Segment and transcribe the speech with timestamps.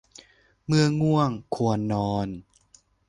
[0.65, 2.27] เมื่อง่วง ควรนอน